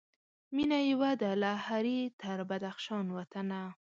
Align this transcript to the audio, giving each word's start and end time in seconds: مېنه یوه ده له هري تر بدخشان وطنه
مېنه 0.55 0.77
یوه 0.91 1.11
ده 1.21 1.31
له 1.41 1.51
هري 1.65 1.99
تر 2.21 2.39
بدخشان 2.49 3.05
وطنه 3.17 3.61